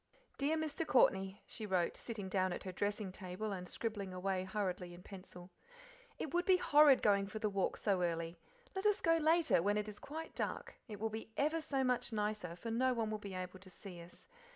[0.39, 0.83] "Dear Mr.
[0.83, 5.51] Courtney," she wrote, sitting down at her dressing table, and scribbling away hurriedly in pencil:
[6.17, 8.39] "It would be horrid going for the walk so early.
[8.75, 10.73] Let us go later, when it is quite dark.
[10.87, 14.01] It will be EVER so much nicer, for no one will be able to see
[14.01, 14.25] us.